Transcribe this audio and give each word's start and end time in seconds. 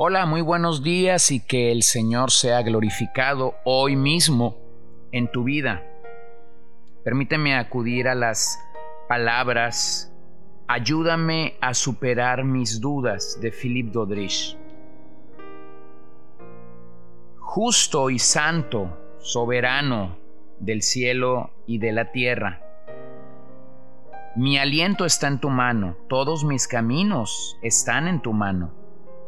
Hola, 0.00 0.26
muy 0.26 0.42
buenos 0.42 0.84
días 0.84 1.32
y 1.32 1.40
que 1.40 1.72
el 1.72 1.82
Señor 1.82 2.30
sea 2.30 2.62
glorificado 2.62 3.56
hoy 3.64 3.96
mismo 3.96 4.56
en 5.10 5.28
tu 5.28 5.42
vida. 5.42 5.82
Permíteme 7.02 7.56
acudir 7.56 8.06
a 8.06 8.14
las 8.14 8.60
palabras 9.08 10.14
Ayúdame 10.68 11.56
a 11.60 11.74
superar 11.74 12.44
mis 12.44 12.80
dudas 12.80 13.40
de 13.40 13.50
Philip 13.50 13.90
Dodrich. 13.90 14.56
Justo 17.40 18.08
y 18.08 18.20
santo, 18.20 18.96
soberano 19.18 20.16
del 20.60 20.82
cielo 20.82 21.50
y 21.66 21.78
de 21.78 21.90
la 21.90 22.12
tierra. 22.12 22.62
Mi 24.36 24.58
aliento 24.58 25.04
está 25.04 25.26
en 25.26 25.40
tu 25.40 25.50
mano, 25.50 25.96
todos 26.08 26.44
mis 26.44 26.68
caminos 26.68 27.58
están 27.62 28.06
en 28.06 28.22
tu 28.22 28.32
mano 28.32 28.77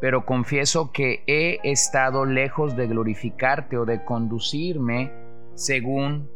pero 0.01 0.25
confieso 0.25 0.91
que 0.91 1.23
he 1.27 1.59
estado 1.63 2.25
lejos 2.25 2.75
de 2.75 2.87
glorificarte 2.87 3.77
o 3.77 3.85
de 3.85 4.03
conducirme 4.03 5.13
según 5.53 6.27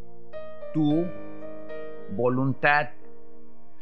tu 0.71 1.03
voluntad. 2.11 2.89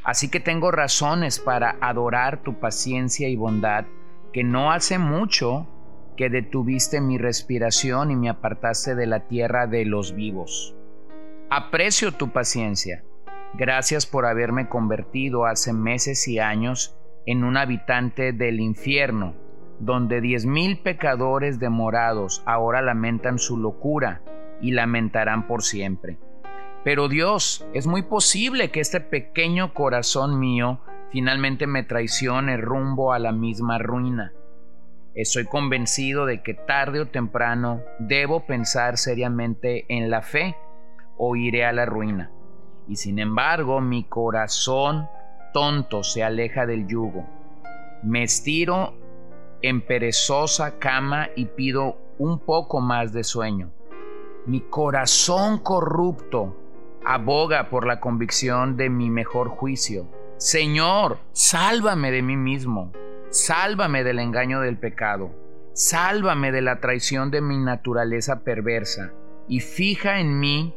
Así 0.05 0.31
que 0.31 0.39
tengo 0.39 0.71
razones 0.71 1.37
para 1.39 1.75
adorar 1.81 2.43
tu 2.43 2.59
paciencia 2.59 3.27
y 3.27 3.35
bondad, 3.35 3.85
que 4.31 4.45
no 4.45 4.71
hace 4.71 4.97
mucho 4.97 5.67
que 6.15 6.29
detuviste 6.29 7.01
mi 7.01 7.17
respiración 7.17 8.09
y 8.09 8.15
me 8.15 8.29
apartaste 8.29 8.95
de 8.95 9.05
la 9.05 9.27
tierra 9.27 9.67
de 9.67 9.83
los 9.83 10.15
vivos. 10.15 10.77
Aprecio 11.49 12.13
tu 12.13 12.31
paciencia. 12.31 13.03
Gracias 13.55 14.05
por 14.05 14.25
haberme 14.25 14.69
convertido 14.69 15.45
hace 15.45 15.73
meses 15.73 16.25
y 16.29 16.39
años 16.39 16.95
en 17.25 17.43
un 17.43 17.57
habitante 17.57 18.31
del 18.31 18.61
infierno 18.61 19.42
donde 19.85 20.21
diez 20.21 20.45
mil 20.45 20.79
pecadores 20.79 21.59
demorados 21.59 22.41
ahora 22.45 22.81
lamentan 22.81 23.39
su 23.39 23.57
locura 23.57 24.21
y 24.61 24.71
lamentarán 24.71 25.47
por 25.47 25.63
siempre. 25.63 26.17
Pero 26.83 27.07
Dios, 27.07 27.65
es 27.73 27.87
muy 27.87 28.03
posible 28.03 28.71
que 28.71 28.79
este 28.79 28.99
pequeño 28.99 29.73
corazón 29.73 30.39
mío 30.39 30.79
finalmente 31.11 31.67
me 31.67 31.83
traicione 31.83 32.57
rumbo 32.57 33.13
a 33.13 33.19
la 33.19 33.31
misma 33.31 33.77
ruina. 33.77 34.33
Estoy 35.15 35.45
convencido 35.45 36.25
de 36.25 36.41
que 36.41 36.53
tarde 36.53 36.99
o 36.99 37.07
temprano 37.07 37.81
debo 37.99 38.45
pensar 38.45 38.97
seriamente 38.97 39.85
en 39.89 40.09
la 40.09 40.21
fe 40.21 40.55
o 41.17 41.35
iré 41.35 41.65
a 41.65 41.71
la 41.71 41.85
ruina. 41.85 42.31
Y 42.87 42.95
sin 42.95 43.19
embargo 43.19 43.79
mi 43.79 44.05
corazón 44.05 45.07
tonto 45.53 46.03
se 46.03 46.23
aleja 46.23 46.65
del 46.65 46.87
yugo. 46.87 47.25
Me 48.01 48.23
estiro 48.23 48.95
en 49.63 49.81
perezosa 49.81 50.77
cama 50.77 51.29
y 51.35 51.45
pido 51.45 51.97
un 52.19 52.37
poco 52.37 52.81
más 52.81 53.13
de 53.13 53.23
sueño. 53.23 53.71
Mi 54.45 54.59
corazón 54.59 55.57
corrupto 55.57 56.55
aboga 57.05 57.69
por 57.69 57.87
la 57.87 57.99
convicción 57.99 58.77
de 58.77 58.89
mi 58.89 59.09
mejor 59.09 59.47
juicio. 59.49 60.05
Señor, 60.37 61.19
sálvame 61.31 62.11
de 62.11 62.21
mí 62.21 62.35
mismo, 62.35 62.91
sálvame 63.29 64.03
del 64.03 64.19
engaño 64.19 64.59
del 64.59 64.77
pecado, 64.77 65.31
sálvame 65.73 66.51
de 66.51 66.61
la 66.61 66.81
traición 66.81 67.31
de 67.31 67.41
mi 67.41 67.57
naturaleza 67.57 68.43
perversa 68.43 69.13
y 69.47 69.61
fija 69.61 70.19
en 70.19 70.39
mi 70.39 70.75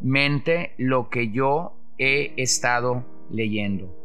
mente 0.00 0.74
lo 0.78 1.10
que 1.10 1.30
yo 1.32 1.72
he 1.98 2.32
estado 2.36 3.04
leyendo. 3.28 3.99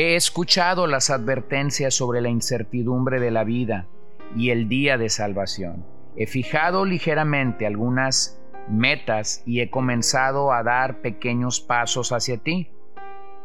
He 0.00 0.14
escuchado 0.14 0.86
las 0.86 1.10
advertencias 1.10 1.92
sobre 1.92 2.20
la 2.20 2.28
incertidumbre 2.28 3.18
de 3.18 3.32
la 3.32 3.42
vida 3.42 3.88
y 4.36 4.50
el 4.50 4.68
día 4.68 4.96
de 4.96 5.08
salvación. 5.08 5.84
He 6.14 6.28
fijado 6.28 6.84
ligeramente 6.84 7.66
algunas 7.66 8.40
metas 8.68 9.42
y 9.44 9.60
he 9.60 9.70
comenzado 9.70 10.52
a 10.52 10.62
dar 10.62 11.00
pequeños 11.00 11.58
pasos 11.58 12.12
hacia 12.12 12.36
ti, 12.38 12.70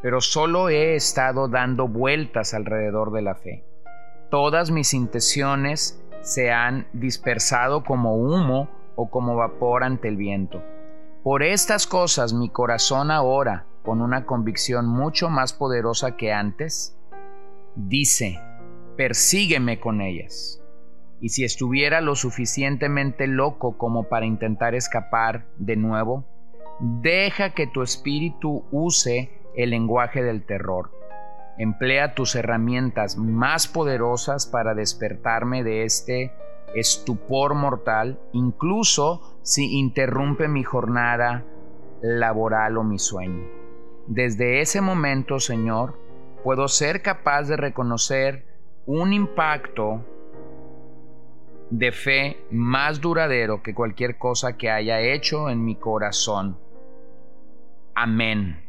pero 0.03 0.21
solo 0.21 0.69
he 0.69 0.93
estado 0.93 1.47
dando 1.47 1.87
vueltas 1.87 2.53
alrededor 2.53 3.11
de 3.13 3.23
la 3.23 3.33
fe. 3.33 3.65
Todas 4.29 4.69
mis 4.69 4.93
intenciones 4.93 6.05
se 6.21 6.51
han 6.51 6.85
dispersado 6.93 7.83
como 7.83 8.15
humo 8.15 8.69
o 8.95 9.09
como 9.09 9.35
vapor 9.35 9.83
ante 9.83 10.07
el 10.07 10.17
viento. 10.17 10.61
Por 11.23 11.41
estas 11.41 11.87
cosas 11.87 12.31
mi 12.31 12.49
corazón 12.49 13.09
ahora 13.09 13.65
con 13.83 14.01
una 14.01 14.25
convicción 14.25 14.87
mucho 14.87 15.29
más 15.29 15.53
poderosa 15.53 16.15
que 16.15 16.31
antes, 16.31 16.97
dice, 17.75 18.39
persígueme 18.97 19.79
con 19.79 20.01
ellas. 20.01 20.63
Y 21.19 21.29
si 21.29 21.43
estuviera 21.43 22.01
lo 22.01 22.15
suficientemente 22.15 23.27
loco 23.27 23.77
como 23.77 24.09
para 24.09 24.25
intentar 24.25 24.75
escapar 24.75 25.45
de 25.57 25.75
nuevo, 25.75 26.25
deja 26.79 27.53
que 27.53 27.67
tu 27.67 27.81
espíritu 27.81 28.65
use 28.71 29.29
el 29.55 29.69
lenguaje 29.69 30.23
del 30.23 30.45
terror. 30.45 30.91
Emplea 31.57 32.15
tus 32.15 32.35
herramientas 32.35 33.17
más 33.17 33.67
poderosas 33.67 34.47
para 34.47 34.73
despertarme 34.73 35.63
de 35.63 35.83
este 35.83 36.33
estupor 36.73 37.53
mortal, 37.53 38.19
incluso 38.31 39.37
si 39.43 39.77
interrumpe 39.77 40.47
mi 40.47 40.63
jornada 40.63 41.45
laboral 42.01 42.77
o 42.77 42.83
mi 42.83 42.97
sueño. 42.97 43.62
Desde 44.07 44.59
ese 44.61 44.81
momento, 44.81 45.39
Señor, 45.39 45.97
puedo 46.43 46.67
ser 46.67 47.01
capaz 47.01 47.43
de 47.43 47.55
reconocer 47.55 48.45
un 48.85 49.13
impacto 49.13 50.05
de 51.69 51.91
fe 51.91 52.45
más 52.51 52.99
duradero 52.99 53.63
que 53.63 53.73
cualquier 53.73 54.17
cosa 54.17 54.57
que 54.57 54.69
haya 54.69 54.99
hecho 54.99 55.49
en 55.49 55.63
mi 55.63 55.75
corazón. 55.75 56.59
Amén. 57.95 58.63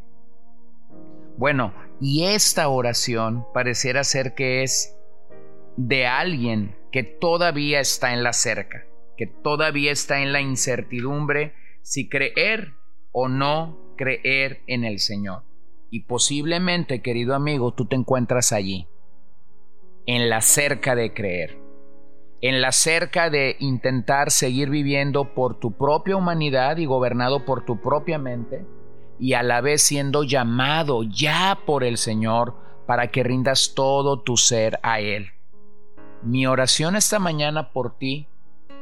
Bueno, 1.37 1.75
y 2.00 2.27
esta 2.27 2.69
oración 2.69 3.44
pareciera 3.53 4.05
ser 4.05 4.34
que 4.34 4.62
es 4.62 4.97
de 5.77 6.06
alguien 6.06 6.77
que 6.93 7.03
todavía 7.03 7.81
está 7.81 8.12
en 8.12 8.23
la 8.23 8.33
cerca, 8.33 8.87
que 9.17 9.27
todavía 9.27 9.91
está 9.91 10.23
en 10.23 10.33
la 10.33 10.41
incertidumbre 10.41 11.55
si 11.83 12.09
creer 12.09 12.75
o 13.11 13.28
no 13.28 13.84
creer 13.97 14.62
en 14.66 14.84
el 14.84 14.99
Señor. 14.99 15.43
Y 15.91 16.00
posiblemente, 16.00 17.03
querido 17.03 17.34
amigo, 17.34 17.72
tú 17.72 17.87
te 17.87 17.97
encuentras 17.97 18.53
allí, 18.53 18.88
en 20.06 20.28
la 20.28 20.41
cerca 20.41 20.94
de 20.94 21.15
creer, 21.15 21.59
en 22.41 22.60
la 22.60 22.72
cerca 22.72 23.31
de 23.31 23.56
intentar 23.60 24.31
seguir 24.31 24.71
viviendo 24.71 25.34
por 25.34 25.59
tu 25.59 25.72
propia 25.72 26.16
humanidad 26.16 26.77
y 26.77 26.87
gobernado 26.87 27.44
por 27.44 27.65
tu 27.65 27.81
propia 27.81 28.19
mente, 28.19 28.66
y 29.19 29.34
a 29.34 29.43
la 29.43 29.60
vez 29.60 29.82
siendo 29.82 30.25
llamado 30.25 31.05
ya 31.05 31.61
por 31.65 31.84
el 31.84 31.97
Señor 31.97 32.55
para 32.87 33.11
que 33.11 33.22
rindas 33.22 33.72
todo 33.75 34.21
tu 34.21 34.37
ser 34.37 34.78
a 34.82 35.00
Él. 35.00 35.28
Mi 36.22 36.47
oración 36.47 36.97
esta 36.97 37.19
mañana 37.19 37.71
por 37.72 37.97
ti 37.97 38.26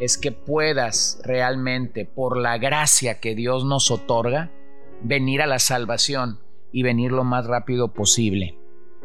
es 0.01 0.17
que 0.17 0.33
puedas 0.33 1.21
realmente, 1.25 2.05
por 2.05 2.37
la 2.37 2.59
gracia 2.59 3.21
que 3.21 3.35
Dios 3.35 3.65
nos 3.65 3.91
otorga, 3.91 4.51
venir 5.03 5.43
a 5.43 5.47
la 5.47 5.59
salvación 5.59 6.39
y 6.71 6.83
venir 6.83 7.13
lo 7.13 7.25
más 7.25 7.47
rápido 7.47 7.93
posible. 7.93 8.59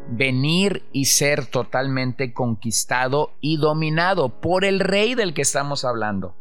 Venir 0.09 0.83
y 0.93 1.05
ser 1.05 1.45
totalmente 1.45 2.33
conquistado 2.33 3.31
y 3.41 3.57
dominado 3.57 4.29
por 4.39 4.63
el 4.63 4.79
rey 4.79 5.15
del 5.15 5.33
que 5.33 5.41
estamos 5.41 5.83
hablando, 5.83 6.35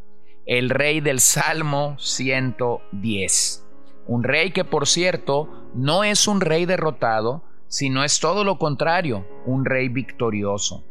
el 0.44 0.70
rey 0.70 1.00
del 1.00 1.18
Salmo 1.18 1.96
110. 1.98 3.66
Un 4.06 4.22
rey 4.22 4.52
que 4.52 4.64
por 4.64 4.86
cierto 4.86 5.48
no 5.74 6.04
es 6.04 6.28
un 6.28 6.40
rey 6.40 6.64
derrotado, 6.64 7.42
sino 7.66 8.04
es 8.04 8.20
todo 8.20 8.44
lo 8.44 8.58
contrario, 8.58 9.26
un 9.46 9.64
rey 9.64 9.88
victorioso. 9.88 10.84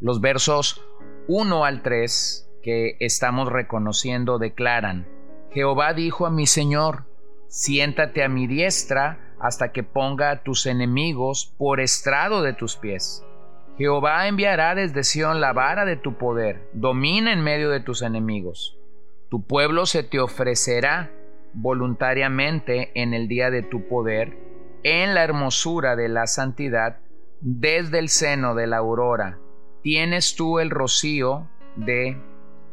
Los 0.00 0.22
versos 0.22 0.82
1 1.28 1.64
al 1.66 1.82
3 1.82 2.48
que 2.62 2.96
estamos 3.00 3.52
reconociendo 3.52 4.38
declaran, 4.38 5.06
Jehová 5.52 5.92
dijo 5.92 6.24
a 6.24 6.30
mi 6.30 6.46
Señor, 6.46 7.04
siéntate 7.52 8.24
a 8.24 8.30
mi 8.30 8.46
diestra 8.46 9.18
hasta 9.38 9.72
que 9.72 9.82
ponga 9.82 10.30
a 10.30 10.42
tus 10.42 10.64
enemigos 10.64 11.54
por 11.58 11.80
estrado 11.80 12.40
de 12.40 12.54
tus 12.54 12.76
pies. 12.76 13.22
Jehová 13.76 14.26
enviará 14.26 14.74
desde 14.74 15.04
Sión 15.04 15.42
la 15.42 15.52
vara 15.52 15.84
de 15.84 15.96
tu 15.96 16.16
poder, 16.16 16.70
domina 16.72 17.30
en 17.30 17.42
medio 17.42 17.68
de 17.68 17.80
tus 17.80 18.00
enemigos. 18.00 18.78
Tu 19.28 19.46
pueblo 19.46 19.84
se 19.84 20.02
te 20.02 20.18
ofrecerá 20.18 21.10
voluntariamente 21.52 22.90
en 22.94 23.12
el 23.12 23.28
día 23.28 23.50
de 23.50 23.62
tu 23.62 23.86
poder, 23.86 24.34
en 24.82 25.14
la 25.14 25.22
hermosura 25.22 25.94
de 25.94 26.08
la 26.08 26.26
santidad, 26.26 27.00
desde 27.42 27.98
el 27.98 28.08
seno 28.08 28.54
de 28.54 28.66
la 28.66 28.78
aurora. 28.78 29.38
Tienes 29.82 30.36
tú 30.36 30.58
el 30.58 30.70
rocío 30.70 31.50
de 31.76 32.16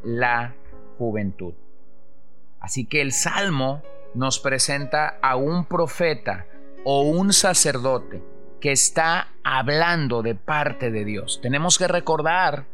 la 0.04 0.56
juventud. 0.98 1.54
Así 2.62 2.86
que 2.86 3.02
el 3.02 3.12
Salmo 3.12 3.84
nos 4.14 4.40
presenta 4.40 5.20
a 5.22 5.36
un 5.36 5.66
profeta 5.66 6.46
o 6.84 7.02
un 7.02 7.34
sacerdote 7.34 8.24
que 8.60 8.72
está 8.72 9.30
hablando 9.44 10.22
de 10.22 10.36
parte 10.36 10.92
de 10.92 11.06
Dios. 11.06 11.40
Tenemos 11.42 11.78
que 11.78 11.88
recordar 11.88 12.66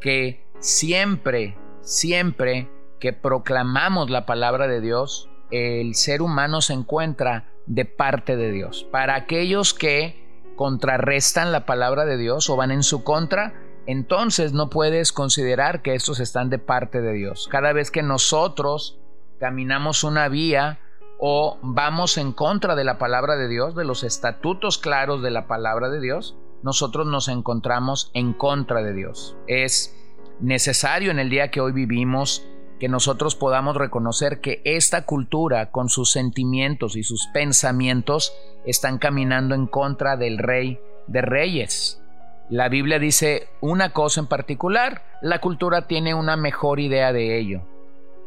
que 0.00 0.44
siempre, 0.60 1.56
siempre 1.80 2.68
que 3.00 3.12
proclamamos 3.12 4.10
la 4.10 4.26
palabra 4.26 4.68
de 4.68 4.80
Dios, 4.80 5.28
el 5.50 5.94
ser 5.94 6.22
humano 6.22 6.60
se 6.60 6.72
encuentra 6.72 7.48
de 7.66 7.84
parte 7.84 8.36
de 8.36 8.52
Dios. 8.52 8.86
Para 8.90 9.16
aquellos 9.16 9.74
que 9.74 10.24
contrarrestan 10.56 11.52
la 11.52 11.66
palabra 11.66 12.04
de 12.04 12.16
Dios 12.16 12.48
o 12.48 12.56
van 12.56 12.70
en 12.70 12.82
su 12.82 13.04
contra, 13.04 13.54
entonces 13.86 14.52
no 14.52 14.70
puedes 14.70 15.12
considerar 15.12 15.82
que 15.82 15.94
estos 15.94 16.20
están 16.20 16.50
de 16.50 16.58
parte 16.58 17.00
de 17.00 17.12
Dios. 17.12 17.48
Cada 17.50 17.72
vez 17.72 17.90
que 17.90 18.02
nosotros 18.02 18.98
caminamos 19.38 20.04
una 20.04 20.28
vía 20.28 20.78
o 21.18 21.58
vamos 21.62 22.18
en 22.18 22.32
contra 22.32 22.74
de 22.74 22.84
la 22.84 22.98
palabra 22.98 23.36
de 23.36 23.48
Dios, 23.48 23.74
de 23.74 23.84
los 23.84 24.04
estatutos 24.04 24.78
claros 24.78 25.22
de 25.22 25.30
la 25.30 25.46
palabra 25.46 25.88
de 25.88 26.00
Dios, 26.00 26.36
nosotros 26.62 27.06
nos 27.06 27.28
encontramos 27.28 28.10
en 28.14 28.32
contra 28.32 28.82
de 28.82 28.92
Dios. 28.92 29.36
Es 29.46 29.94
necesario 30.40 31.10
en 31.10 31.18
el 31.18 31.30
día 31.30 31.50
que 31.50 31.60
hoy 31.60 31.72
vivimos 31.72 32.46
que 32.78 32.88
nosotros 32.88 33.34
podamos 33.36 33.76
reconocer 33.76 34.42
que 34.42 34.60
esta 34.64 35.06
cultura 35.06 35.70
con 35.70 35.88
sus 35.88 36.10
sentimientos 36.12 36.96
y 36.96 37.02
sus 37.02 37.26
pensamientos 37.28 38.34
están 38.66 38.98
caminando 38.98 39.54
en 39.54 39.66
contra 39.66 40.18
del 40.18 40.36
rey 40.36 40.78
de 41.06 41.22
reyes. 41.22 42.02
La 42.50 42.68
Biblia 42.68 42.98
dice 42.98 43.48
una 43.62 43.92
cosa 43.94 44.20
en 44.20 44.26
particular, 44.26 45.02
la 45.22 45.40
cultura 45.40 45.86
tiene 45.86 46.12
una 46.12 46.36
mejor 46.36 46.78
idea 46.78 47.14
de 47.14 47.38
ello 47.38 47.62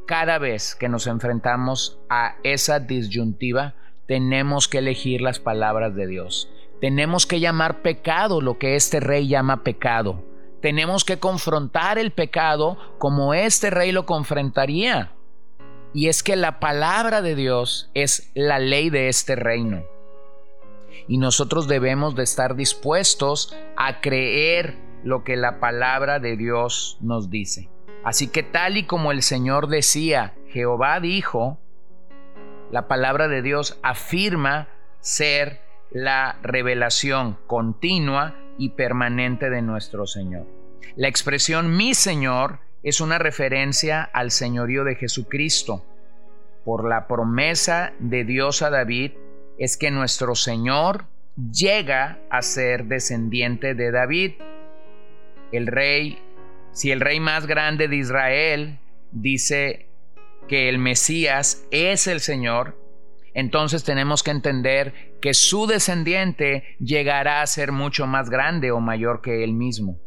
cada 0.10 0.40
vez 0.40 0.74
que 0.74 0.90
nos 0.90 1.06
enfrentamos 1.06 2.00
a 2.10 2.38
esa 2.42 2.80
disyuntiva, 2.80 3.76
tenemos 4.08 4.68
que 4.68 4.80
elegir 4.80 5.22
las 5.22 5.38
palabras 5.38 5.94
de 5.94 6.08
Dios. 6.08 6.50
Tenemos 6.82 7.28
que 7.28 7.40
llamar 7.40 7.84
pecado 7.84 8.42
lo 8.42 8.58
que 8.58 8.76
este 8.76 9.02
rey 9.02 9.28
llama 9.28 9.64
pecado. 9.64 10.24
Tenemos 10.64 11.06
que 11.06 11.20
confrontar 11.20 12.00
el 12.00 12.10
pecado 12.10 12.76
como 12.98 13.36
este 13.36 13.70
rey 13.70 13.92
lo 13.92 14.08
confrontaría. 14.08 15.12
Y 15.94 16.08
es 16.08 16.24
que 16.24 16.36
la 16.36 16.60
palabra 16.60 17.22
de 17.22 17.36
Dios 17.36 17.92
es 17.94 18.32
la 18.34 18.58
ley 18.58 18.90
de 18.90 19.10
este 19.10 19.36
reino. 19.36 19.84
Y 21.08 21.20
nosotros 21.20 21.68
debemos 21.68 22.16
de 22.16 22.24
estar 22.24 22.56
dispuestos 22.56 23.56
a 23.78 24.02
creer 24.02 24.76
lo 25.04 25.24
que 25.24 25.36
la 25.36 25.60
palabra 25.60 26.18
de 26.18 26.36
Dios 26.36 26.98
nos 27.00 27.30
dice. 27.30 27.70
Así 28.04 28.28
que 28.28 28.44
tal 28.44 28.78
y 28.78 28.84
como 28.84 29.12
el 29.12 29.22
Señor 29.22 29.68
decía, 29.68 30.34
Jehová 30.48 31.00
dijo, 31.00 31.60
la 32.72 32.88
palabra 32.88 33.28
de 33.28 33.42
Dios 33.42 33.80
afirma 33.84 34.68
ser 35.02 35.62
la 35.92 36.38
revelación 36.42 37.38
continua 37.48 38.36
y 38.58 38.70
permanente 38.70 39.50
de 39.50 39.62
nuestro 39.62 40.06
Señor. 40.06 40.46
La 40.96 41.08
expresión 41.08 41.76
mi 41.76 41.94
Señor 41.94 42.60
es 42.84 43.02
una 43.02 43.18
referencia 43.18 44.04
al 44.04 44.32
señorío 44.32 44.84
de 44.84 44.96
Jesucristo. 44.96 45.84
Por 46.64 46.88
la 46.88 47.08
promesa 47.08 47.94
de 48.00 48.24
Dios 48.24 48.62
a 48.62 48.70
David 48.70 49.12
es 49.58 49.78
que 49.78 49.92
nuestro 49.92 50.36
Señor 50.36 51.06
llega 51.52 52.20
a 52.30 52.42
ser 52.42 52.86
descendiente 52.86 53.74
de 53.76 53.92
David. 53.92 54.34
El 55.52 55.68
rey 55.68 56.22
si 56.80 56.94
el 56.94 57.02
rey 57.02 57.20
más 57.20 57.46
grande 57.46 57.90
de 57.90 57.98
Israel 57.98 58.80
dice 59.12 59.90
que 60.48 60.70
el 60.70 60.78
Mesías 60.78 61.68
es 61.72 62.08
el 62.08 62.22
Señor, 62.22 62.82
entonces 63.34 63.84
tenemos 63.84 64.24
que 64.24 64.32
entender 64.32 65.18
que 65.22 65.34
su 65.34 65.68
descendiente 65.68 66.78
llegará 66.80 67.42
a 67.42 67.48
ser 67.48 67.74
mucho 67.74 68.08
más 68.08 68.30
grande 68.30 68.72
o 68.72 68.80
mayor 68.80 69.20
que 69.20 69.44
él 69.44 69.52
mismo. 69.52 70.00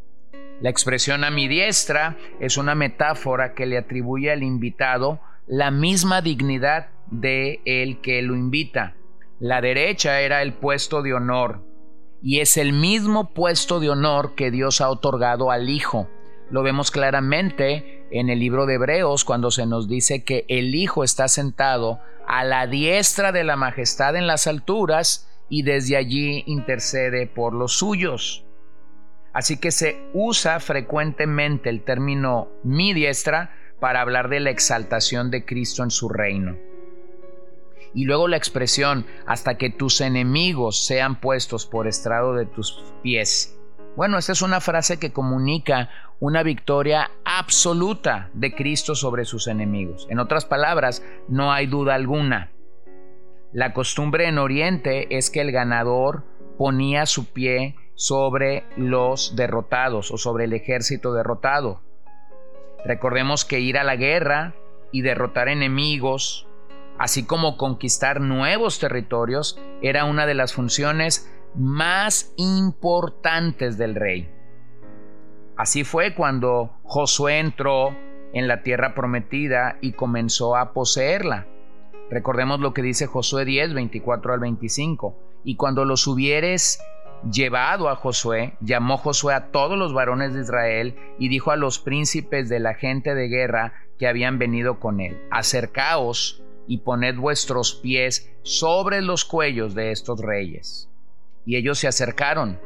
La 0.63 0.71
expresión 0.71 1.25
a 1.25 1.31
mi 1.31 1.47
diestra 1.47 2.17
es 2.41 2.57
una 2.57 2.75
metáfora 2.75 3.53
que 3.53 3.67
le 3.67 3.77
atribuye 3.77 4.31
al 4.31 4.43
invitado 4.43 5.21
la 5.47 5.71
misma 5.71 6.23
dignidad 6.23 6.89
de 7.11 7.61
el 7.67 8.01
que 8.01 8.23
lo 8.23 8.35
invita. 8.35 8.97
La 9.41 9.61
derecha 9.61 10.23
era 10.23 10.41
el 10.41 10.55
puesto 10.55 11.03
de 11.03 11.13
honor 11.13 11.67
y 12.23 12.41
es 12.41 12.57
el 12.57 12.73
mismo 12.73 13.35
puesto 13.35 13.79
de 13.79 13.91
honor 13.91 14.35
que 14.35 14.51
Dios 14.51 14.81
ha 14.81 14.89
otorgado 14.89 15.51
al 15.51 15.69
Hijo 15.69 16.09
lo 16.53 16.63
vemos 16.63 16.91
claramente 16.91 18.07
en 18.11 18.29
el 18.29 18.39
libro 18.39 18.67
de 18.67 18.75
Hebreos 18.75 19.25
cuando 19.25 19.51
se 19.51 19.65
nos 19.65 19.89
dice 19.89 20.23
que 20.23 20.45
el 20.49 20.75
Hijo 20.75 21.03
está 21.03 21.27
sentado 21.27 22.01
a 22.29 22.45
la 22.45 22.67
diestra 22.67 23.33
de 23.33 23.43
la 23.43 23.57
majestad 23.57 24.17
en 24.17 24.27
las 24.27 24.47
alturas 24.47 25.31
y 25.49 25.63
desde 25.63 25.97
allí 25.97 26.45
intercede 26.47 27.27
por 27.27 27.55
los 27.55 27.79
suyos. 27.79 28.45
Así 29.33 29.57
que 29.57 29.71
se 29.71 30.05
usa 30.13 30.61
frecuentemente 30.61 31.71
el 31.71 31.85
término 31.85 32.51
mi 32.65 32.93
diestra 32.93 33.57
para 33.81 34.03
hablar 34.03 34.29
de 34.29 34.41
la 34.41 34.51
exaltación 34.51 35.31
de 35.31 35.47
Cristo 35.47 35.83
en 35.83 35.91
su 35.91 36.11
reino. 36.11 36.59
Y 37.95 38.05
luego 38.05 38.29
la 38.29 38.37
expresión 38.37 39.07
hasta 39.27 39.57
que 39.57 39.71
tus 39.71 40.03
enemigos 40.03 40.85
sean 40.85 41.19
puestos 41.19 41.65
por 41.65 41.89
estrado 41.89 42.35
de 42.35 42.45
tus 42.45 42.93
pies. 43.03 43.59
Bueno, 43.95 44.17
esta 44.17 44.33
es 44.33 44.41
una 44.41 44.61
frase 44.61 44.99
que 44.99 45.13
comunica 45.13 45.91
una 46.19 46.43
victoria 46.43 47.11
absoluta 47.25 48.31
de 48.33 48.55
Cristo 48.55 48.95
sobre 48.95 49.27
sus 49.27 49.49
enemigos. 49.49 50.07
En 50.09 50.19
otras 50.19 50.47
palabras, 50.47 51.05
no 51.29 51.53
hay 51.53 51.67
duda 51.67 51.95
alguna. 51.95 52.51
La 53.53 53.75
costumbre 53.75 54.29
en 54.29 54.39
Oriente 54.39 55.15
es 55.17 55.29
que 55.29 55.43
el 55.43 55.53
ganador 55.53 56.25
ponía 56.57 57.05
su 57.05 57.33
pie 57.33 57.77
sobre 57.95 58.65
los 58.79 59.37
derrotados 59.37 60.11
o 60.11 60.17
sobre 60.17 60.45
el 60.45 60.55
ejército 60.55 61.13
derrotado. 61.13 61.83
Recordemos 62.87 63.45
que 63.45 63.61
ir 63.61 63.77
a 63.77 63.85
la 63.85 63.97
guerra 63.97 64.55
y 64.91 65.03
derrotar 65.03 65.49
enemigos, 65.49 66.49
así 66.99 67.27
como 67.27 67.59
conquistar 67.59 68.23
nuevos 68.23 68.79
territorios, 68.79 69.61
era 69.83 70.07
una 70.07 70.25
de 70.25 70.35
las 70.35 70.55
funciones 70.55 71.31
más 71.55 72.33
importantes 72.37 73.79
del 73.79 73.95
rey. 73.95 74.29
Así 75.57 75.85
fue 75.85 76.15
cuando 76.15 76.79
Josué 76.83 77.39
entró 77.39 77.95
en 78.33 78.49
la 78.49 78.63
tierra 78.63 78.95
prometida 78.95 79.77
y 79.81 79.93
comenzó 79.93 80.57
a 80.57 80.73
poseerla. 80.73 81.47
Recordemos 82.11 82.61
lo 82.61 82.75
que 82.75 82.83
dice 82.83 83.07
Josué 83.07 83.45
10, 83.45 83.75
24 83.75 84.35
al 84.35 84.41
25. 84.41 85.17
Y 85.45 85.57
cuando 85.57 85.85
los 85.85 86.07
hubieres 86.07 86.81
llevado 87.31 87.89
a 87.89 87.97
Josué, 87.97 88.55
llamó 88.61 88.97
Josué 88.97 89.35
a 89.35 89.51
todos 89.51 89.79
los 89.79 89.93
varones 89.93 90.35
de 90.35 90.41
Israel 90.41 90.97
y 91.19 91.29
dijo 91.29 91.51
a 91.51 91.57
los 91.57 91.79
príncipes 91.79 92.49
de 92.49 92.61
la 92.61 92.75
gente 92.75 93.15
de 93.15 93.29
guerra 93.29 93.75
que 93.99 94.07
habían 94.07 94.39
venido 94.39 94.81
con 94.81 95.01
él, 95.01 95.21
acercaos 95.31 96.43
y 96.67 96.79
poned 96.79 97.17
vuestros 97.17 97.75
pies 97.75 98.33
sobre 98.43 99.03
los 99.03 99.25
cuellos 99.25 99.75
de 99.75 99.93
estos 99.93 100.21
reyes. 100.21 100.92
Y 101.45 101.57
ellos 101.57 101.79
se 101.79 101.89
acercaron 101.89 102.61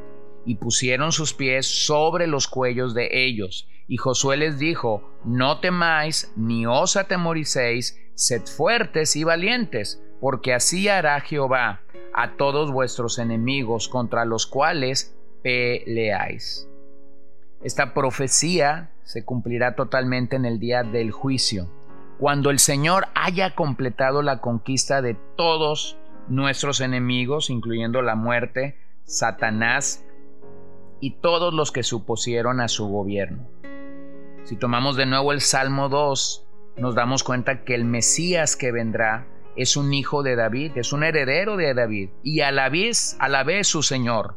y 0.44 0.56
pusieron 0.56 1.12
sus 1.12 1.34
pies 1.34 1.66
sobre 1.66 2.26
los 2.26 2.48
cuellos 2.48 2.94
de 2.94 3.08
ellos. 3.26 3.68
Y 3.88 3.96
Josué 3.96 4.36
les 4.36 4.58
dijo, 4.58 5.10
No 5.24 5.60
temáis 5.60 6.32
ni 6.36 6.66
os 6.66 6.96
atemoricéis, 6.96 8.00
sed 8.14 8.42
fuertes 8.46 9.16
y 9.16 9.24
valientes, 9.24 10.02
porque 10.20 10.54
así 10.54 10.88
hará 10.88 11.20
Jehová 11.20 11.82
a 12.14 12.36
todos 12.36 12.72
vuestros 12.72 13.18
enemigos 13.18 13.88
contra 13.88 14.24
los 14.24 14.46
cuales 14.46 15.16
peleáis. 15.42 16.68
Esta 17.62 17.94
profecía 17.94 18.90
se 19.04 19.24
cumplirá 19.24 19.74
totalmente 19.76 20.36
en 20.36 20.44
el 20.44 20.58
día 20.58 20.82
del 20.82 21.10
juicio, 21.10 21.70
cuando 22.18 22.50
el 22.50 22.58
Señor 22.58 23.08
haya 23.14 23.54
completado 23.54 24.22
la 24.22 24.40
conquista 24.40 25.02
de 25.02 25.16
todos 25.36 25.98
nuestros 26.28 26.80
enemigos, 26.80 27.50
incluyendo 27.50 28.02
la 28.02 28.16
muerte, 28.16 28.76
Satanás 29.04 30.04
y 31.00 31.16
todos 31.20 31.54
los 31.54 31.72
que 31.72 31.82
supusieron 31.82 32.60
a 32.60 32.68
su 32.68 32.88
gobierno. 32.88 33.48
Si 34.44 34.56
tomamos 34.56 34.96
de 34.96 35.06
nuevo 35.06 35.32
el 35.32 35.40
Salmo 35.40 35.88
2, 35.88 36.46
nos 36.76 36.94
damos 36.94 37.24
cuenta 37.24 37.64
que 37.64 37.74
el 37.74 37.84
Mesías 37.84 38.56
que 38.56 38.72
vendrá 38.72 39.26
es 39.56 39.76
un 39.76 39.92
hijo 39.94 40.22
de 40.22 40.36
David, 40.36 40.72
es 40.76 40.92
un 40.92 41.02
heredero 41.02 41.56
de 41.56 41.74
David 41.74 42.10
y 42.22 42.40
a 42.40 42.52
la 42.52 42.68
vez, 42.68 43.16
su 43.62 43.82
Señor. 43.82 44.36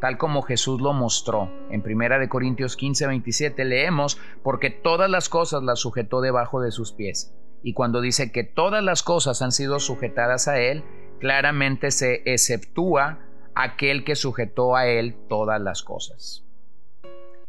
tal 0.00 0.16
como 0.16 0.42
Jesús 0.42 0.80
lo 0.80 0.92
mostró. 0.92 1.50
En 1.70 1.82
1 1.84 2.28
Corintios 2.28 2.76
15, 2.76 3.08
27 3.08 3.64
leemos, 3.64 4.18
porque 4.44 4.70
todas 4.70 5.10
las 5.10 5.28
cosas 5.28 5.62
las 5.64 5.80
sujetó 5.80 6.20
debajo 6.20 6.60
de 6.60 6.70
sus 6.70 6.92
pies. 6.92 7.34
Y 7.64 7.72
cuando 7.72 8.00
dice 8.00 8.30
que 8.30 8.44
todas 8.44 8.84
las 8.84 9.02
cosas 9.02 9.42
han 9.42 9.50
sido 9.50 9.80
sujetadas 9.80 10.46
a 10.46 10.60
Él, 10.60 10.84
claramente 11.18 11.90
se 11.90 12.22
exceptúa 12.24 13.18
aquel 13.54 14.04
que 14.04 14.16
sujetó 14.16 14.76
a 14.76 14.86
Él 14.86 15.16
todas 15.28 15.60
las 15.60 15.82
cosas. 15.82 16.44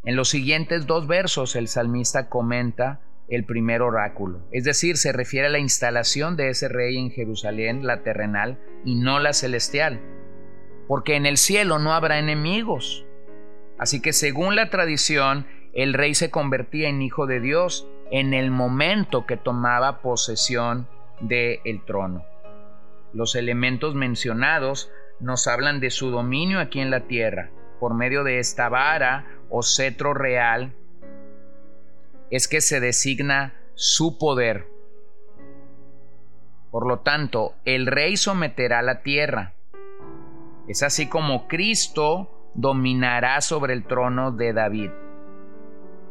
En 0.03 0.15
los 0.15 0.29
siguientes 0.29 0.87
dos 0.87 1.07
versos 1.07 1.55
el 1.55 1.67
salmista 1.67 2.29
comenta 2.29 3.01
el 3.27 3.45
primer 3.45 3.81
oráculo, 3.81 4.39
es 4.51 4.63
decir, 4.63 4.97
se 4.97 5.11
refiere 5.11 5.47
a 5.47 5.51
la 5.51 5.59
instalación 5.59 6.35
de 6.35 6.49
ese 6.49 6.67
rey 6.67 6.97
en 6.97 7.11
Jerusalén, 7.11 7.85
la 7.85 8.01
terrenal, 8.01 8.57
y 8.85 8.95
no 8.95 9.19
la 9.19 9.33
celestial 9.33 9.99
porque 10.89 11.15
en 11.15 11.27
el 11.27 11.37
cielo 11.37 11.77
no 11.77 11.93
habrá 11.93 12.17
enemigos. 12.17 13.05
Así 13.77 14.01
que 14.01 14.11
según 14.11 14.55
la 14.55 14.71
tradición, 14.71 15.45
el 15.71 15.93
rey 15.93 16.15
se 16.15 16.31
convertía 16.31 16.89
en 16.89 17.03
hijo 17.03 17.27
de 17.27 17.39
Dios 17.39 17.87
en 18.09 18.33
el 18.33 18.49
momento 18.49 19.27
que 19.27 19.37
tomaba 19.37 20.01
posesión 20.01 20.87
del 21.21 21.59
el 21.63 21.85
trono. 21.85 22.25
Los 23.13 23.35
elementos 23.35 23.95
mencionados 23.95 24.91
nos 25.19 25.47
hablan 25.47 25.79
de 25.79 25.89
su 25.89 26.11
dominio 26.11 26.59
aquí 26.59 26.79
en 26.79 26.91
la 26.91 27.07
tierra, 27.07 27.49
por 27.79 27.93
medio 27.93 28.23
de 28.23 28.39
esta 28.39 28.69
vara 28.69 29.25
o 29.49 29.63
cetro 29.63 30.13
real, 30.13 30.73
es 32.29 32.47
que 32.47 32.61
se 32.61 32.79
designa 32.79 33.53
su 33.73 34.17
poder. 34.17 34.67
Por 36.71 36.87
lo 36.87 36.99
tanto, 36.99 37.55
el 37.65 37.87
rey 37.87 38.15
someterá 38.15 38.81
la 38.83 39.01
tierra, 39.01 39.55
es 40.69 40.83
así 40.83 41.07
como 41.07 41.47
Cristo 41.47 42.51
dominará 42.53 43.41
sobre 43.41 43.73
el 43.73 43.85
trono 43.85 44.31
de 44.31 44.53
David. 44.53 44.91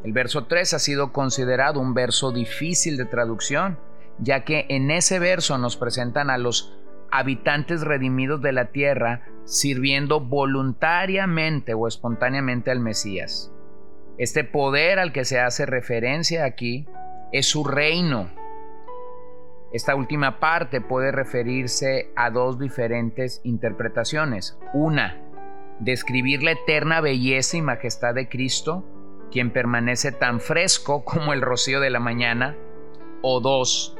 El 0.02 0.12
verso 0.12 0.46
3 0.46 0.74
ha 0.74 0.78
sido 0.80 1.12
considerado 1.12 1.78
un 1.78 1.94
verso 1.94 2.32
difícil 2.32 2.96
de 2.96 3.04
traducción, 3.04 3.78
ya 4.18 4.42
que 4.42 4.66
en 4.68 4.90
ese 4.90 5.20
verso 5.20 5.58
nos 5.58 5.76
presentan 5.76 6.28
a 6.28 6.38
los 6.38 6.76
habitantes 7.10 7.82
redimidos 7.82 8.42
de 8.42 8.52
la 8.52 8.66
tierra 8.66 9.22
sirviendo 9.44 10.20
voluntariamente 10.20 11.74
o 11.74 11.86
espontáneamente 11.86 12.70
al 12.70 12.80
Mesías. 12.80 13.52
Este 14.18 14.44
poder 14.44 14.98
al 14.98 15.12
que 15.12 15.24
se 15.24 15.40
hace 15.40 15.64
referencia 15.64 16.44
aquí 16.44 16.86
es 17.32 17.46
su 17.46 17.64
reino, 17.64 18.30
esta 19.70 19.94
última 19.94 20.40
parte 20.40 20.80
puede 20.80 21.12
referirse 21.12 22.10
a 22.16 22.30
dos 22.30 22.58
diferentes 22.58 23.42
interpretaciones. 23.44 24.58
Una, 24.72 25.20
describir 25.78 26.42
la 26.42 26.52
eterna 26.52 27.02
belleza 27.02 27.58
y 27.58 27.62
majestad 27.62 28.14
de 28.14 28.30
Cristo, 28.30 28.82
quien 29.30 29.50
permanece 29.50 30.10
tan 30.10 30.40
fresco 30.40 31.04
como 31.04 31.34
el 31.34 31.42
rocío 31.42 31.80
de 31.80 31.90
la 31.90 32.00
mañana. 32.00 32.56
O 33.20 33.40
dos, 33.40 33.97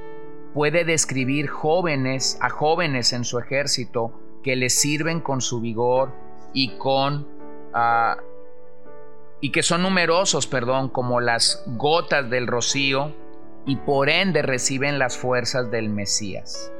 puede 0.58 0.84
describir 0.84 1.46
jóvenes 1.46 2.36
a 2.40 2.50
jóvenes 2.50 3.12
en 3.12 3.22
su 3.22 3.38
ejército 3.38 4.12
que 4.42 4.56
le 4.56 4.70
sirven 4.70 5.20
con 5.20 5.40
su 5.40 5.60
vigor 5.60 6.12
y 6.52 6.76
con 6.78 7.28
ah, 7.72 8.16
y 9.40 9.52
que 9.52 9.62
son 9.62 9.82
numerosos, 9.82 10.48
perdón, 10.48 10.88
como 10.88 11.20
las 11.20 11.62
gotas 11.64 12.28
del 12.28 12.48
rocío 12.48 13.14
y 13.66 13.76
por 13.76 14.08
ende 14.08 14.42
reciben 14.42 14.98
las 14.98 15.16
fuerzas 15.16 15.70
del 15.70 15.90
Mesías. 15.90 16.72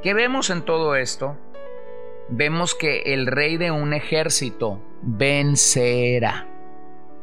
¿Qué 0.00 0.14
vemos 0.14 0.50
en 0.50 0.62
todo 0.62 0.94
esto? 0.94 1.36
Vemos 2.28 2.76
que 2.76 3.12
el 3.12 3.26
rey 3.26 3.56
de 3.56 3.72
un 3.72 3.92
ejército 3.92 4.80
vencerá. 5.02 6.46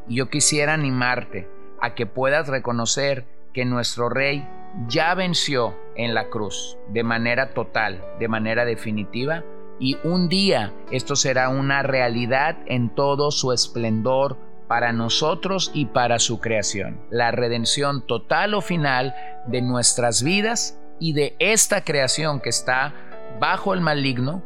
Yo 0.10 0.30
quisiera 0.30 0.74
animarte 0.74 1.48
a 1.80 1.96
que 1.96 2.08
puedas 2.08 2.50
reconocer 2.50 3.24
que 3.54 3.63
nuestro 3.63 4.10
rey 4.10 4.46
ya 4.88 5.13
venció 5.16 5.75
en 5.96 6.13
la 6.13 6.30
cruz 6.30 6.78
de 6.90 7.04
manera 7.04 7.54
total, 7.54 8.04
de 8.20 8.28
manera 8.28 8.66
definitiva, 8.66 9.44
y 9.80 9.98
un 10.04 10.30
día 10.30 10.74
esto 10.92 11.16
será 11.16 11.50
una 11.50 11.82
realidad 11.84 12.58
en 12.68 12.94
todo 12.94 13.32
su 13.32 13.51
esplendor 13.51 14.38
para 14.68 14.94
nosotros 14.94 15.72
y 15.74 15.88
para 15.88 16.20
su 16.20 16.40
creación, 16.40 17.01
la 17.10 17.32
redención 17.32 18.06
total 18.06 18.54
o 18.54 18.62
final 18.62 19.13
de 19.48 19.62
nuestras 19.62 20.24
vidas 20.24 20.80
y 21.00 21.13
de 21.13 21.36
esta 21.40 21.84
creación 21.84 22.40
que 22.40 22.50
está 22.50 22.94
bajo 23.40 23.74
el 23.74 23.82
maligno, 23.82 24.44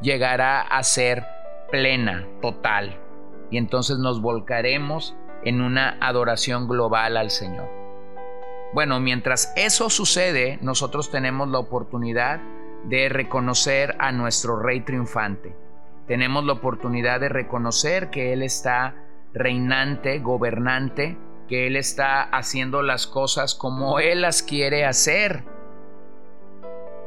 llegará 0.00 0.62
a 0.62 0.82
ser 0.84 1.26
plena, 1.70 2.26
total, 2.40 2.96
y 3.50 3.58
entonces 3.58 3.98
nos 3.98 4.22
volcaremos 4.22 5.14
en 5.44 5.60
una 5.60 5.98
adoración 6.00 6.68
global 6.68 7.16
al 7.16 7.30
Señor. 7.30 7.79
Bueno, 8.72 9.00
mientras 9.00 9.52
eso 9.56 9.90
sucede, 9.90 10.58
nosotros 10.62 11.10
tenemos 11.10 11.48
la 11.48 11.58
oportunidad 11.58 12.40
de 12.84 13.08
reconocer 13.08 13.96
a 13.98 14.12
nuestro 14.12 14.60
Rey 14.60 14.82
triunfante. 14.82 15.56
Tenemos 16.06 16.44
la 16.44 16.52
oportunidad 16.52 17.18
de 17.18 17.28
reconocer 17.28 18.10
que 18.10 18.32
Él 18.32 18.42
está 18.42 18.94
reinante, 19.32 20.20
gobernante, 20.20 21.18
que 21.48 21.66
Él 21.66 21.74
está 21.74 22.22
haciendo 22.22 22.82
las 22.82 23.08
cosas 23.08 23.56
como 23.56 23.98
Él 23.98 24.22
las 24.22 24.42
quiere 24.42 24.84
hacer. 24.84 25.42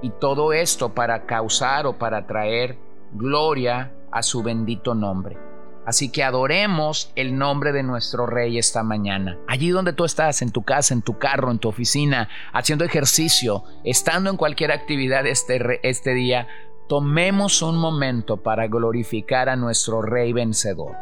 Y 0.02 0.10
todo 0.10 0.52
esto 0.52 0.94
para 0.94 1.26
causar 1.26 1.88
o 1.88 1.98
para 1.98 2.28
traer 2.28 2.78
gloria 3.14 3.94
a 4.12 4.22
su 4.22 4.44
bendito 4.44 4.96
nombre. 4.96 5.53
Así 5.86 6.10
que 6.10 6.24
adoremos 6.24 7.12
el 7.16 7.38
nombre 7.38 7.72
de 7.74 7.84
nuestro 7.84 8.26
Rey 8.26 8.58
esta 8.58 8.84
mañana. 8.84 9.38
Allí 9.48 9.70
donde 9.70 9.94
tú 9.94 10.06
estás, 10.06 10.42
en 10.42 10.52
tu 10.52 10.64
casa, 10.64 10.94
en 10.94 11.02
tu 11.02 11.18
carro, 11.18 11.52
en 11.52 11.60
tu 11.60 11.68
oficina, 11.68 12.30
haciendo 12.54 12.86
ejercicio, 12.86 13.64
estando 13.84 14.30
en 14.30 14.38
cualquier 14.38 14.72
actividad 14.72 15.26
este, 15.28 15.80
este 15.88 16.14
día, 16.14 16.48
tomemos 16.88 17.62
un 17.62 17.78
momento 17.78 18.38
para 18.38 18.68
glorificar 18.68 19.50
a 19.50 19.56
nuestro 19.56 20.02
Rey 20.02 20.32
vencedor. 20.32 20.96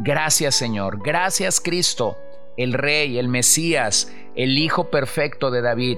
Gracias 0.00 0.56
Señor, 0.56 1.00
gracias 1.02 1.60
Cristo, 1.60 2.18
el 2.56 2.72
Rey, 2.72 3.18
el 3.18 3.28
Mesías, 3.28 4.12
el 4.34 4.58
Hijo 4.58 4.90
perfecto 4.90 5.50
de 5.50 5.62
David. 5.62 5.96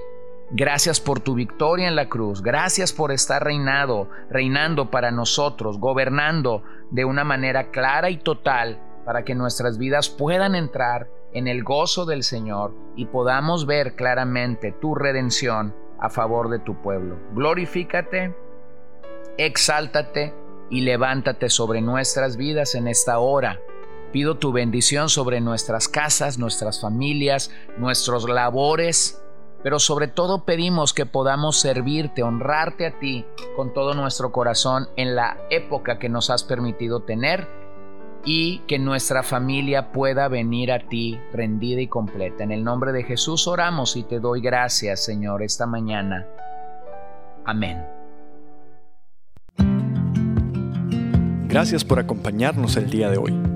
Gracias 0.51 1.01
por 1.01 1.21
tu 1.21 1.35
victoria 1.35 1.89
en 1.89 1.97
la 1.97 2.09
cruz. 2.09 2.43
Gracias 2.43 2.93
por 2.93 3.11
estar 3.11 3.43
reinado, 3.43 4.09
reinando 4.31 4.91
para 4.91 5.11
nosotros, 5.11 5.79
gobernando 5.79 6.63
de 6.91 7.05
una 7.05 7.25
manera 7.25 7.71
clara 7.71 8.11
y 8.11 8.19
total 8.19 8.81
para 9.05 9.25
que 9.25 9.35
nuestras 9.35 9.79
vidas 9.79 10.09
puedan 10.09 10.55
entrar 10.55 11.09
en 11.33 11.49
el 11.49 11.65
gozo 11.65 12.07
del 12.07 12.23
Señor 12.23 12.75
y 12.95 13.07
podamos 13.07 13.67
ver 13.67 13.97
claramente 13.97 14.73
tu 14.73 14.95
redención 14.95 15.75
a 15.99 16.11
favor 16.11 16.49
de 16.49 16.61
tu 16.61 16.81
pueblo. 16.81 17.19
Glorifícate, 17.33 18.35
exáltate 19.39 20.33
y 20.71 20.83
levántate 20.83 21.51
sobre 21.51 21.81
nuestras 21.81 22.37
vidas 22.37 22.75
en 22.75 22.89
esta 22.89 23.19
hora 23.19 23.61
Pido 24.13 24.39
tu 24.39 24.53
bendición 24.53 25.09
sobre 25.09 25.41
nuestras 25.41 25.89
casas, 25.89 26.39
nuestras 26.39 26.81
familias, 26.81 27.51
nuestros 27.77 28.29
labores, 28.29 29.23
pero 29.67 29.81
sobre 29.81 30.07
todo 30.07 30.45
pedimos 30.45 30.95
que 30.95 31.07
podamos 31.07 31.59
servirte, 31.59 32.23
honrarte 32.23 32.87
a 32.87 33.01
ti 33.01 33.25
con 33.57 33.75
todo 33.75 33.95
nuestro 33.95 34.31
corazón 34.31 34.87
en 34.95 35.17
la 35.17 35.39
época 35.51 35.99
que 35.99 36.09
nos 36.09 36.31
has 36.31 36.45
permitido 36.45 37.01
tener 37.01 37.49
y 38.25 38.61
que 38.69 38.79
nuestra 38.79 39.25
familia 39.25 39.91
pueda 39.91 40.29
venir 40.29 40.71
a 40.71 40.87
ti 40.87 41.19
rendida 41.33 41.81
y 41.81 41.89
completa. 41.89 42.45
En 42.45 42.53
el 42.53 42.63
nombre 42.63 42.93
de 42.93 43.03
Jesús 43.03 43.49
oramos 43.49 43.97
y 43.97 44.05
te 44.05 44.21
doy 44.21 44.41
gracias, 44.41 45.05
Señor, 45.05 45.43
esta 45.43 45.67
mañana. 45.67 46.25
Amén. 47.45 47.85
Gracias 51.49 51.85
por 51.85 51.99
acompañarnos 51.99 52.77
el 52.77 52.89
día 52.89 53.11
de 53.11 53.19
hoy. 53.19 53.56